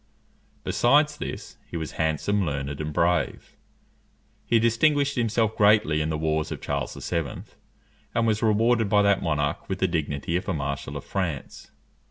Besides 0.63 1.17
this, 1.17 1.57
he 1.69 1.77
was 1.77 1.91
handsome, 1.91 2.43
learned, 2.43 2.81
and 2.81 2.91
brave. 2.91 3.55
He 4.47 4.57
distinguished 4.57 5.13
himself 5.15 5.55
greatly 5.55 6.01
in 6.01 6.09
the 6.09 6.17
wars 6.17 6.51
of 6.51 6.59
Charles 6.59 6.95
VII., 6.95 7.43
and 8.15 8.25
was 8.25 8.41
rewarded 8.41 8.89
by 8.89 9.03
that 9.03 9.21
monarch 9.21 9.69
with 9.69 9.77
the 9.77 9.87
dignity 9.87 10.35
of 10.37 10.49
a 10.49 10.55
marshal 10.55 10.97
of 10.97 11.05
France. 11.05 11.69